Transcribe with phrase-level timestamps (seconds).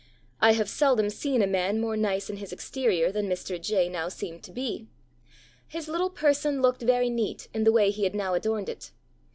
[0.41, 3.61] I have seldom seen a man more nice in his exterior than Mr.
[3.61, 4.87] J now seemed to be.
[5.67, 8.89] His little person looked very neat in the way he had now adorned it.